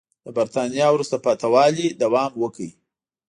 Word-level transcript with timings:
د 0.25 0.27
برېټانیا 0.35 0.87
وروسته 0.91 1.15
پاتې 1.25 1.47
والي 1.53 1.87
دوام 2.01 2.31
وکړ. 2.41 2.69